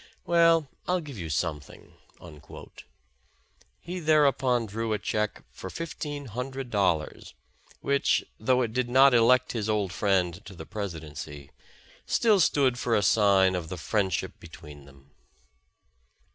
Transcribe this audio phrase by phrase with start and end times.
[0.25, 1.93] Well, I'll give you something."
[3.79, 7.35] He thereupon drew a check for fifteen hundred dollars,
[7.81, 11.51] which, though it did not elect his old friend to the Presidency,
[12.07, 15.11] still stood for a sign of the friejidship between them.